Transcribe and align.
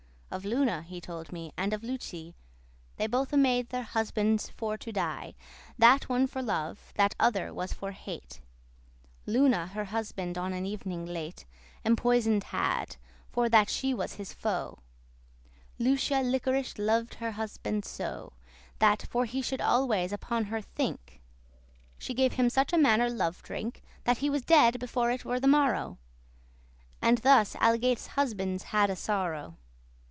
Of 0.33 0.45
Luna 0.45 0.85
told 1.01 1.27
he 1.27 1.33
me, 1.33 1.51
and 1.57 1.73
of 1.73 1.83
Lucie; 1.83 2.35
They 2.95 3.05
bothe 3.05 3.33
made 3.33 3.67
their 3.67 3.83
husbands 3.83 4.49
for 4.49 4.77
to 4.77 4.89
die, 4.93 5.35
That 5.77 6.07
one 6.07 6.25
for 6.25 6.41
love, 6.41 6.93
that 6.95 7.15
other 7.19 7.53
was 7.53 7.73
for 7.73 7.91
hate. 7.91 8.39
Luna 9.25 9.67
her 9.67 9.83
husband 9.83 10.37
on 10.37 10.53
an 10.53 10.65
ev'ning 10.65 11.05
late 11.05 11.45
Empoison'd 11.83 12.45
had, 12.45 12.95
for 13.29 13.49
that 13.49 13.69
she 13.69 13.93
was 13.93 14.13
his 14.13 14.31
foe: 14.31 14.79
Lucia 15.77 16.21
liquorish 16.21 16.77
lov'd 16.77 17.15
her 17.15 17.31
husband 17.31 17.83
so, 17.83 18.31
That, 18.79 19.01
for 19.09 19.25
he 19.25 19.41
should 19.41 19.59
always 19.59 20.13
upon 20.13 20.45
her 20.45 20.61
think, 20.61 21.19
She 21.97 22.13
gave 22.13 22.31
him 22.35 22.49
such 22.49 22.71
a 22.71 22.77
manner* 22.77 23.09
love 23.09 23.43
drink, 23.43 23.81
*sort 23.81 23.83
of 23.99 24.03
That 24.05 24.17
he 24.19 24.29
was 24.29 24.43
dead 24.45 24.79
before 24.79 25.11
it 25.11 25.25
were 25.25 25.41
the 25.41 25.49
morrow: 25.49 25.97
And 27.01 27.17
thus 27.17 27.57
algates* 27.57 28.07
husbands 28.15 28.63
hadde 28.71 28.97
sorrow. 28.97 29.57